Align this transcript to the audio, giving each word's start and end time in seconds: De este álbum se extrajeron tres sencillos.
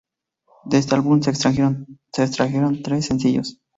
De 0.65 0.79
este 0.79 0.95
álbum 0.95 1.21
se 1.21 1.29
extrajeron 1.29 2.81
tres 2.81 3.05
sencillos. 3.05 3.59